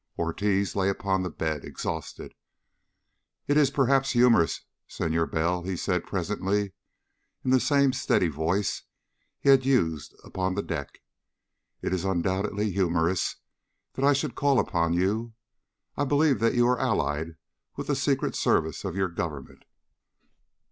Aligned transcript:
Ortiz 0.17 0.75
lay 0.75 0.89
upon 0.89 1.21
the 1.21 1.29
bed, 1.29 1.63
exhausted. 1.63 2.33
"It 3.47 3.55
is 3.55 3.69
perhaps 3.69 4.13
humorous, 4.13 4.61
Senor 4.87 5.27
Bell," 5.27 5.61
he 5.61 5.77
said 5.77 6.05
presently, 6.07 6.71
in 7.45 7.51
the 7.51 7.59
same 7.59 7.93
steady 7.93 8.27
voice 8.27 8.81
he 9.39 9.49
had 9.49 9.63
used 9.63 10.15
upon 10.23 10.55
the 10.55 10.63
deck. 10.63 11.03
"It 11.83 11.93
is 11.93 12.03
undoubtedly 12.03 12.71
humorous 12.71 13.35
that 13.93 14.03
I 14.03 14.13
should 14.13 14.33
call 14.33 14.59
upon 14.59 14.93
you. 14.93 15.33
I 15.95 16.03
believe 16.05 16.39
that 16.39 16.55
you 16.55 16.67
are 16.67 16.79
allied 16.79 17.35
with 17.75 17.85
the 17.85 17.95
Secret 17.95 18.33
Service 18.35 18.83
of 18.83 18.95
your 18.95 19.07
government." 19.07 19.65